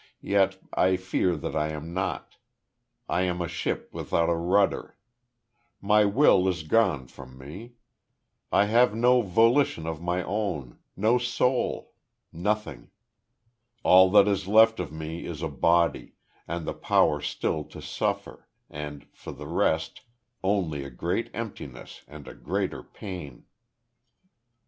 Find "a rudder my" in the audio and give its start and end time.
4.29-6.05